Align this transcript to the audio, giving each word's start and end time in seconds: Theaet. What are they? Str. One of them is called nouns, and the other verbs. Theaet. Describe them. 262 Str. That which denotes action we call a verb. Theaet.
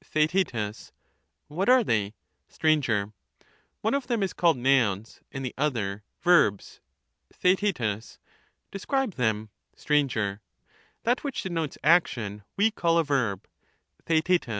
Theaet. 0.03 0.91
What 1.47 1.69
are 1.69 1.83
they? 1.83 2.15
Str. 2.47 2.67
One 3.81 3.93
of 3.93 4.07
them 4.07 4.23
is 4.23 4.33
called 4.33 4.57
nouns, 4.57 5.21
and 5.31 5.45
the 5.45 5.53
other 5.59 6.01
verbs. 6.23 6.79
Theaet. 7.31 8.17
Describe 8.71 9.13
them. 9.13 9.49
262 9.73 9.75
Str. 10.37 10.41
That 11.03 11.23
which 11.23 11.43
denotes 11.43 11.77
action 11.83 12.41
we 12.57 12.71
call 12.71 12.97
a 12.97 13.03
verb. 13.03 13.45
Theaet. 14.07 14.47